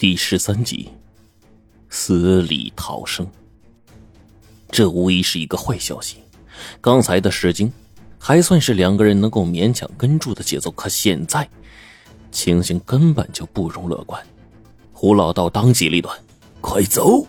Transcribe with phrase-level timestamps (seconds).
[0.00, 0.88] 第十三集，
[1.90, 3.26] 死里逃生。
[4.70, 6.16] 这无疑是一个坏消息。
[6.80, 7.70] 刚才的事情
[8.18, 11.46] 还算是两个人能够勉强跟住的节奏，可现在
[12.32, 14.26] 情形根本就不容乐观。
[14.94, 16.18] 胡老道当机立断
[16.62, 17.26] ：“快走！”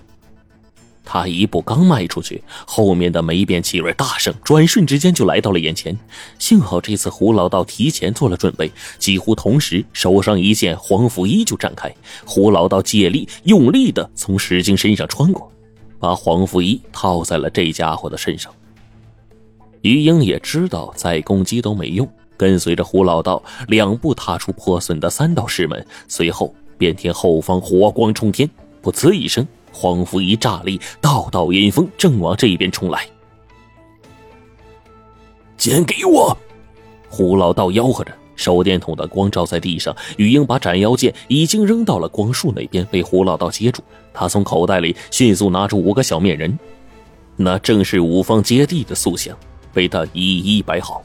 [1.04, 5.97] 他一步刚迈出去，后面的霉变气味大盛，转瞬之间就来到了眼前。
[6.39, 11.93] 幸好这次胡老道提前做了准备，几乎同时手上一件黄符衣就展开。
[12.25, 15.51] 胡老道借力用力的从石经身上穿过，
[16.00, 18.54] 把黄符衣套在了这家伙的身上。
[19.82, 22.07] 于英也知道再攻击都没用，
[22.38, 28.47] 跟随着胡老道两步踏出破损的三道石门，随后便听后方火光冲天，
[28.83, 29.46] 噗呲一声。
[29.71, 33.08] 黄符一炸裂，道道阴风正往这边冲来。
[35.58, 36.36] 剑给我！
[37.09, 39.95] 胡老道吆喝着，手电筒的光照在地上。
[40.17, 43.84] 雨英把斩妖剑已经扔到了光束那边，被胡老道接住。
[44.14, 46.58] 他从口袋里迅速拿出五个小面人，
[47.35, 49.38] 那正是五方揭谛的塑像，
[49.72, 51.03] 被他一一摆好。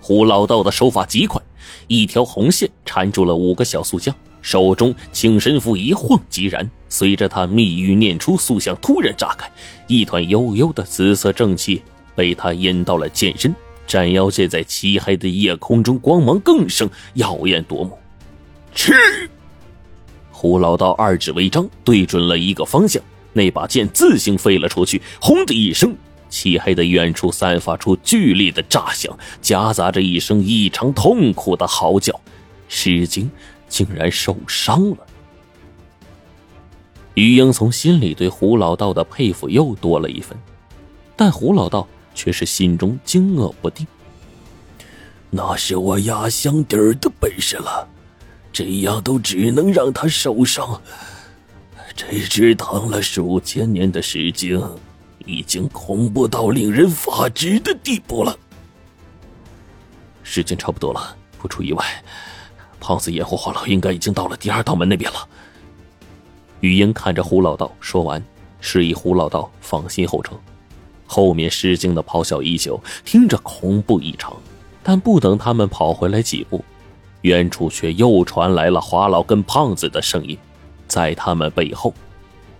[0.00, 1.42] 胡老道的手法极快，
[1.88, 4.14] 一条红线缠住了五个小塑像。
[4.40, 9.50] 手中青神符一晃即燃，随着他密语念出，塑像突然炸开，
[9.86, 11.82] 一团幽幽的紫色正气
[12.14, 13.54] 被他引到了剑身。
[13.86, 17.98] 斩妖剑在漆黑的夜空中光芒更盛，耀眼夺目。
[18.74, 18.92] 去！
[20.30, 25.00] 胡老道二指为张，对准了一个方向，那把剑自行飞了出去。
[25.20, 25.96] 轰的一声，
[26.28, 32.20] 漆黑的远处散发出剧烈的炸响，夹杂着一声异常痛苦的嚎叫。
[32.68, 33.30] 失惊。
[33.68, 34.98] 竟然受伤了。
[37.14, 40.38] 于英从心里对胡老道的佩服又多了一分，
[41.16, 43.86] 但胡老道却是心中惊愕不定。
[45.30, 47.88] 那是我压箱底儿的本事了，
[48.52, 50.80] 这样都只能让他受伤。
[51.94, 54.62] 这只躺了数千年的石经，
[55.26, 58.38] 已经恐怖到令人发指的地步了。
[60.22, 61.84] 时间差不多了，不出意外。
[62.80, 65.28] 胖子掩护黄老应该已经到了第二道门那边了。
[66.60, 68.22] 雨英看着胡老道，说完，
[68.60, 70.32] 示意胡老道放心后撤。
[71.06, 74.36] 后面失惊的咆哮依旧，听着恐怖异常。
[74.82, 76.64] 但不等他们跑回来几步，
[77.22, 80.36] 远处却又传来了华老跟胖子的声音。
[80.86, 81.92] 在他们背后，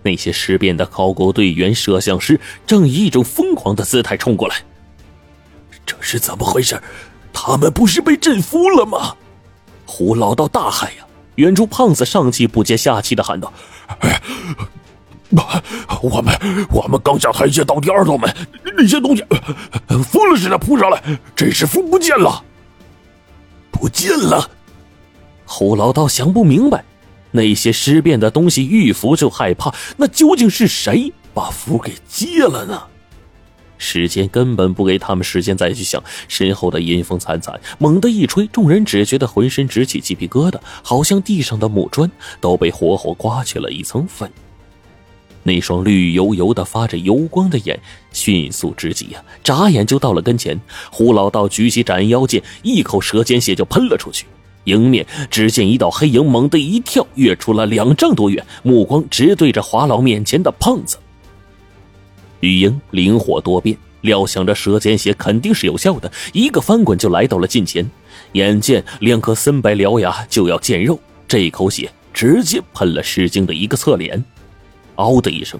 [0.03, 4.57] 那些尸变的考古队员、摄像师正以一种疯狂的姿态冲过来。
[5.85, 6.81] 这是怎么回事？
[7.33, 9.15] 他们不是被震服了吗？
[9.89, 11.05] 胡老道大喊呀！
[11.35, 13.51] 远处胖子上气不接下气的喊道
[16.03, 18.31] ：“我们我们刚下台阶到第二道门，
[18.77, 19.25] 那些东西
[20.03, 21.01] 疯了似的扑上来，
[21.35, 22.43] 这是符不见了，
[23.71, 24.47] 不见了！”
[25.43, 26.85] 胡老道想不明白，
[27.31, 32.83] 那些尸变的东西遇符就害怕，那究竟是谁把符给接了呢？
[33.79, 44.29] 时间根本不给他们时间再去想，身后的阴风惨惨，猛地一吹，众人只觉得浑身直起鸡皮疙瘩，好像地上的木砖都被活活刮去了一层粉。
[45.41, 47.79] 那双绿油油的、发着油光的眼
[48.11, 50.59] 迅速之极呀，眨眼就到了跟前。
[50.91, 54.25] 胡老道举起斩妖剑，一口舌尖血就喷了出去，
[54.65, 60.97] 迎面只见一道黑影猛地一跳，跃出了两丈多远，目光直对着华老面前的胖子。
[62.41, 67.89] 玉英灵活多变，料想着舌尖血肯定是有效的，一个翻滚就来到了近前。
[68.33, 74.23] 眼见两颗森白獠牙就要见肉，这口血直接喷了石晶的一个侧脸。
[74.95, 75.59] 嗷的一声，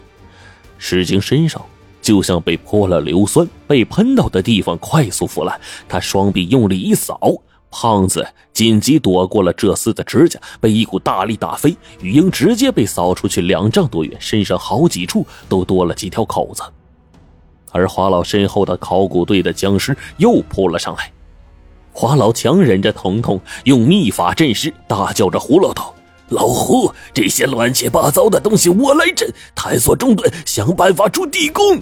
[0.77, 1.63] 石晶身上
[2.01, 5.59] 就像被泼了硫酸，被喷到的地方快速腐烂。
[5.87, 7.19] 他双臂用力一扫，
[7.71, 11.77] 胖子紧急躲过了这厮的指甲，被一股大力打飞。
[12.01, 16.63] 玉英直接被扫出去两丈多远，身上好几处都多了几条口子。
[17.71, 21.11] 而华老身后的考古队的僵尸又扑了上来，
[21.93, 25.93] 华老强忍着疼痛，用秘法镇尸，大叫着：“胡老道，
[26.29, 31.79] 老胡，这些乱七八糟的东西我来镇，探索中断，想办法出地宫。”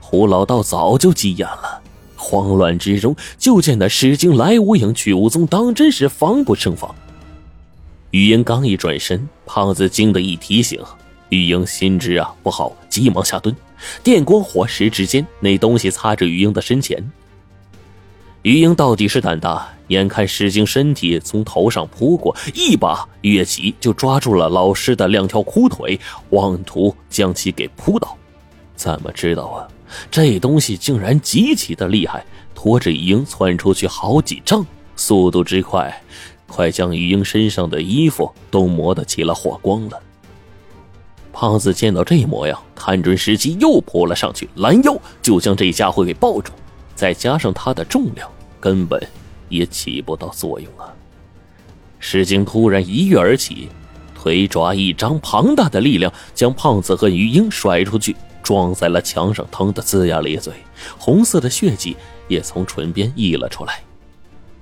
[0.00, 1.80] 胡老道早就急眼了，
[2.26, 6.92] 慌乱之中，就见那石晶来无影去无踪，当真是防不胜防。
[8.10, 10.82] 玉英刚一转身，胖子惊得一提醒。
[11.28, 13.54] 玉英心知啊不好，急忙下蹲。
[14.02, 17.00] 电光火石之间，那东西擦着玉英的身前。
[18.42, 25.98] 玉英到底是胆大，眼看石晶身体从头上扑过，一把跃起就抓住了老师的两条裤腿，
[26.30, 28.16] 妄图将其给扑倒。
[28.74, 29.68] 怎么知道啊？
[30.10, 32.24] 这东西竟然极其的厉害，
[32.54, 34.64] 拖着鱼鹰窜出去好几丈，
[34.96, 36.02] 速度之快，
[36.46, 40.00] 快将鱼鹰身上的衣服都磨得起了火光了。
[41.32, 46.50] 胖子见到这模样，看准时机又扑了上去，拦腰就将这家伙给抱住。
[46.94, 48.26] 再加上他的重量，
[48.58, 49.06] 根本
[49.50, 50.88] 也起不到作用啊！
[51.98, 53.68] 石晶突然一跃而起，
[54.14, 60.52] 腿爪一张，庞大的力量将胖子和鱼鹰甩出去，撞在了墙上，疼得龇牙咧嘴，
[60.96, 61.96] 红色的血迹
[62.28, 63.80] 也从唇边溢了出来。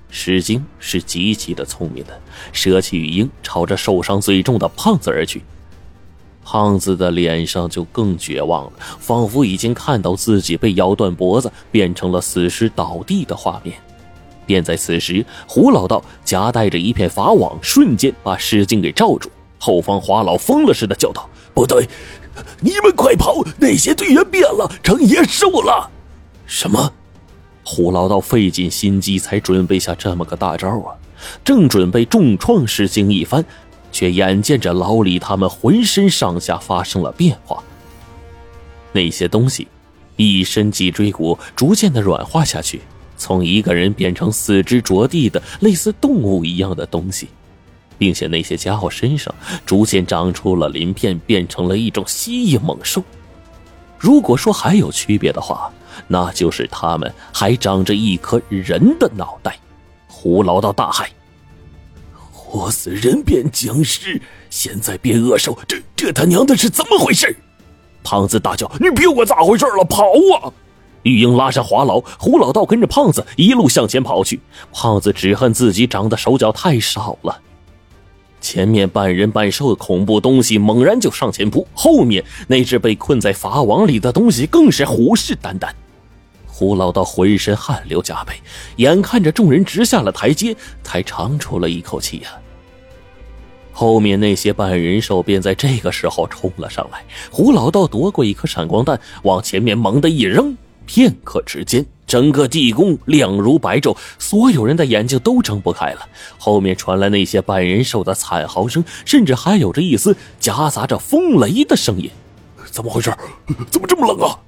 [0.08, 2.18] 石晶是极其的聪明的，
[2.50, 5.42] 舍弃于英，朝着受伤最重的胖子而去。
[6.42, 13.76] 胖子的脸上就更绝望了，仿佛已经看到自己被咬断脖子，变成了死尸倒地的画面。
[14.46, 19.30] 便在此时，胡老道夹带着一片法网，瞬间把石晶给罩住。
[19.58, 21.86] 后方华老疯了似的叫道：“不对，
[22.60, 23.44] 你们快跑！
[23.58, 25.90] 那些队员变了，成野兽了！”
[26.46, 26.92] 什么？
[27.64, 30.94] 胡老道费尽心机才准备下这么个大招啊！
[31.44, 33.44] 正准备重创石晶一番。
[33.94, 37.62] 却眼见着老李他们浑身上下发生了变化，
[38.90, 39.68] 那些东西
[40.16, 42.80] 一身脊椎骨逐渐的软化下去，
[43.16, 47.28] 从一个人变成四肢着地的类似动物一样的东西，
[47.98, 53.02] 并且那些家伙身上逐渐长出了鳞片，变成了一种蜥蜴猛兽。
[53.98, 55.70] 如果说还有区别的话，
[56.08, 59.56] 那就是他们还长着一颗人的脑袋。
[60.08, 61.06] 胡老道大骇。
[62.32, 67.36] 活死人变僵尸，现在变恶兽，这这他娘的是怎么回事？
[68.02, 70.04] 胖子大叫：“你别管咋回事了，跑
[70.34, 70.52] 啊！”
[71.02, 74.40] 玉英拉上华老，胡老道跟着胖子一路向前跑去。
[74.72, 77.40] 胖子只恨自己长的手脚太少了。
[78.44, 85.70] 前面半人半兽的恐怖东西猛然就上前扑，后面那只被困在法网里的东西更是虎视眈眈。
[86.46, 88.34] 胡老道浑身汗流浃背，
[88.76, 92.28] 眼看着众人直下了台阶，才长出了一口气呀。
[93.72, 97.02] 后面那些半人兽便在这个时候冲了上来。
[97.30, 100.54] 胡老道夺过一颗闪光弹，往前面猛地一扔，
[100.84, 106.08] 片刻之间，整个地宫亮如白昼，所有人的眼睛都睁不开了。
[106.38, 112.10] 后面传来那些半人兽的惨嚎声，甚至还有着一丝夹杂着风雷的声音。
[112.70, 113.14] 怎么回事？
[113.70, 114.38] 怎么这么冷啊？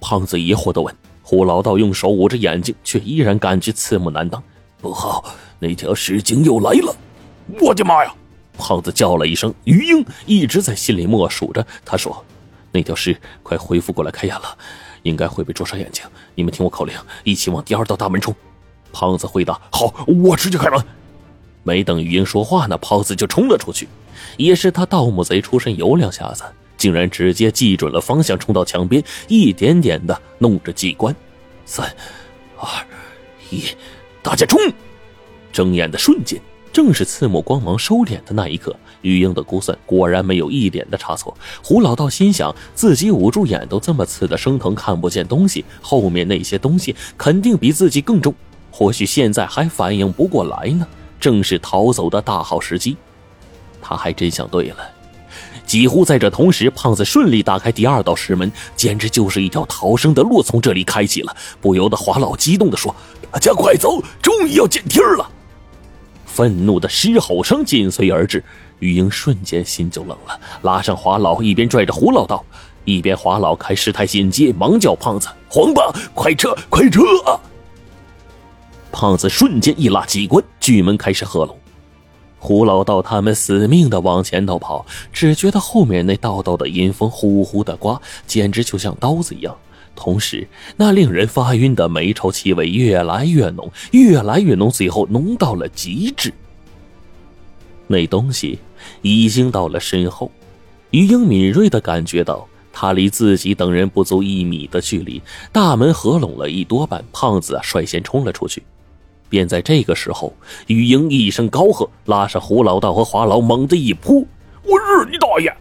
[0.00, 0.94] 胖子疑惑地问。
[1.22, 4.40] 胡老道用手捂着眼睛，却依然感觉刺目难当。
[4.80, 5.24] 不好，
[5.58, 6.94] 那条石精又来了！
[7.60, 8.14] 我的妈呀！
[8.56, 11.66] 胖子叫了一声，于英一直在心里默数着。
[11.84, 12.24] 他说
[12.72, 14.56] ：“那条尸快恢复过来开眼了，
[15.06, 16.04] 应该会被灼伤眼睛。
[16.34, 16.94] 你们听我口令，
[17.24, 18.34] 一起往第二道大门冲。”
[18.92, 20.84] 胖子回答：“好，我直接开门。”
[21.62, 23.88] 没等于英说话呢，胖子就冲了出去。
[24.36, 26.42] 也是他盗墓贼出身，有两下子，
[26.76, 31.14] 竟然直接记准了方向，冲到墙边，一点点的弄着机关。
[31.64, 31.86] 三、
[32.58, 32.68] 二、
[33.50, 33.62] 一，
[34.22, 34.60] 大家冲！
[35.52, 36.40] 睁眼的瞬间。
[36.72, 38.76] 正是刺目光芒收敛的那一刻，
[39.06, 41.36] 玉英的估算果然没有一点的差错。
[41.62, 48.34] 胡老道心想，自己捂住眼都这么刺的生疼，看不见东西，后面那些东西肯定比自己更重，
[48.70, 50.86] 或许现在还反应不过来呢。
[51.20, 52.96] 正是逃走的大好时机。
[53.80, 54.76] 他还真想对了。
[55.64, 61.36] 几乎在这同时，胖子顺利打开第二道石门，简直就是一条逃生的路从这里开启了。
[61.60, 62.94] 不由得华老激动地说
[63.32, 65.28] ：“大家快走，终于要见天了！”
[66.24, 68.44] 愤怒的狮吼声紧随而至，
[68.80, 72.44] 玉英瞬间心就冷了，拉上华老，一边拽着胡老道，
[72.84, 77.00] 一边华老开事态紧急，忙叫胖子：“黄八，快撤，快撤！”
[78.92, 81.56] 胖子瞬间一拉机关，巨门开始合拢。
[82.38, 89.56] 胡老道他们死命的往前头跑，只觉得后面那道道的阴风呼呼的刮，简直就像刀子一样。
[89.94, 96.32] 同时，那令人发晕的霉臭气味越来越浓，越来越浓，最后浓到了极致。
[97.86, 98.58] 那东西
[99.02, 100.30] 已经到了身后，
[100.90, 105.20] 于英敏锐的感觉到，他离自己等人不足一米的距离。
[105.52, 108.62] 大门合拢了一多半，胖子率先冲了出去。
[109.28, 110.32] 便在这个时候，
[110.68, 114.26] 于英一声高喝，拉上胡老道和华老，猛地一扑
[114.62, 115.52] ：“我日你大爷！”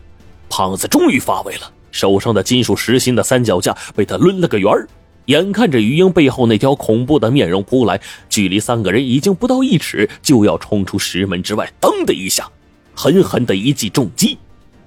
[0.49, 1.71] 胖子终于发威了。
[1.91, 4.87] 手上的金属实心的三脚架被他抡了个圆儿，
[5.25, 11.71] 眼看着于英背后那条恐怖的面容扑来，距离三个人已经不到一尺，就要冲出石门之外。
[11.81, 12.47] 噔的一下，
[12.95, 14.37] 狠狠的一记重击，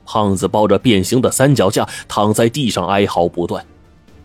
[0.05, 3.65] 胖子抱着变形的三脚架躺在地上哀嚎不断，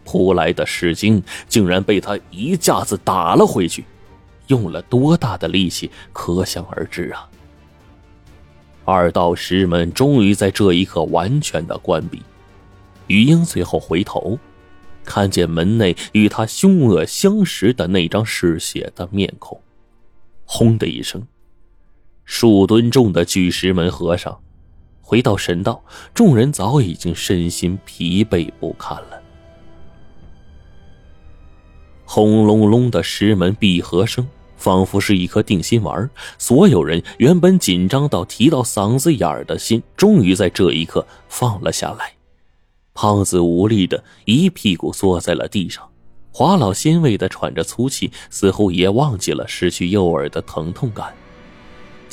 [0.06, 3.84] 扑来的石精竟然被他一下子打了回去，
[4.48, 7.30] 用了多大的力气，可想而知啊！
[8.86, 12.22] 二道石门终于在这一刻完全的关闭。
[13.08, 14.40] 于英随后回头，
[15.06, 19.60] 看见门内与他凶恶相识的那张嗜血的面孔，
[20.46, 21.22] 轰的一声，
[22.26, 24.40] 数吨重的巨石门合上，
[25.02, 29.22] 回到神道，众人早已经身心疲惫不堪了。
[32.06, 36.10] 轰隆隆的石门闭合声，仿佛是一颗定心丸。
[36.38, 42.14] 所有人原本紧张到提到嗓子眼儿的心，终于在这一刻放了下来。
[42.94, 45.90] 胖子无力的一屁股坐在了地上，
[46.32, 51.12] 华老欣慰的喘着粗气，似乎也忘记了失去诱饵的疼痛感。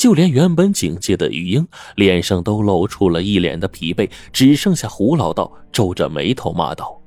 [0.01, 6.99] 就连原本警戒的玉英，脸上都露出了一脸的疲惫，只剩下胡老道皱着眉头骂道。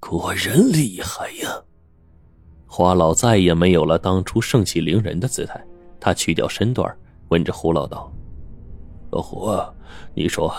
[0.00, 1.62] 果然厉害呀！
[2.64, 5.62] 花老再也没有了当初盛气凌人的姿态，
[6.00, 6.90] 他去掉身段，
[7.28, 8.10] 问着胡老道
[9.12, 9.54] ：“老胡，
[10.14, 10.50] 你说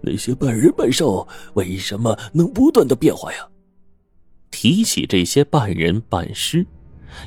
[0.00, 3.46] 那些半人半兽为什么能不断的变化呀？”
[4.50, 6.66] 提起这些半人半尸，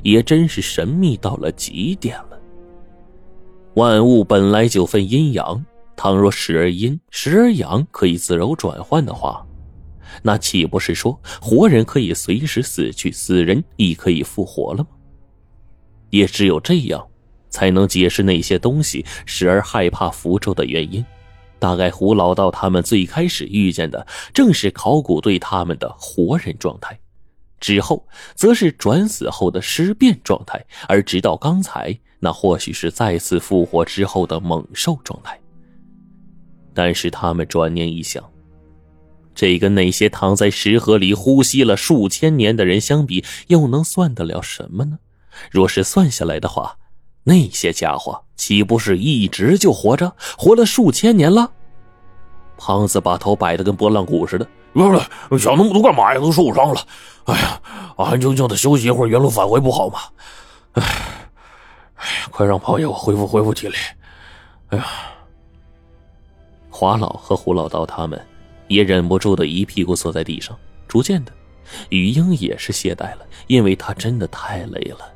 [0.03, 2.39] 也真是神秘到了极点了。
[3.75, 5.65] 万物本来就分阴阳，
[5.95, 9.45] 倘若时而阴，时而阳，可以自由转换的话。
[10.23, 14.89] 那岂不是说活人可以随时死去，死人亦可以复活了吗？
[16.09, 17.05] 也只有这样，
[17.49, 21.03] 才能解释那些东西时而害怕符咒的原因。
[21.59, 26.97] 大概胡老道他们最开始遇见的正是考古队他们的活人状态，
[27.59, 35.39] 之后则是转死后的尸变状态，而直到刚才，那或许是再次复活之后的猛兽状态。
[36.73, 38.23] 但是他们转念一想。
[39.33, 44.97] 这跟那些躺在石河里呼吸了数千年的人相比，又能算得了什么呢？
[45.51, 46.77] 若是算下来的话，
[47.23, 51.51] 那些家伙岂不是一直就活着，活了数千年了？
[52.57, 56.19] 胖子把头摆得跟拨浪鼓似的，不是，想那么多干嘛呀？
[56.19, 56.87] 都受伤了。
[57.25, 57.61] 哎呀，
[57.97, 59.99] 安安静静的休息一会儿，原路返回不好吗？
[60.73, 60.83] 哎，
[61.95, 63.75] 哎呀，快让朋友恢复恢复体力。
[64.69, 64.85] 哎呀，
[66.69, 68.21] 华老和胡老道他们。
[68.67, 70.57] 也忍不住的一屁股坐在地上。
[70.87, 71.31] 逐渐的，
[71.89, 75.07] 雨英也是懈怠了，因为他真的太累了。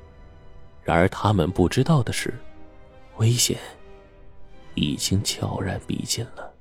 [0.84, 2.32] 然而他们不知道的是，
[3.18, 3.58] 危险
[4.76, 6.54] 已经悄然逼近了。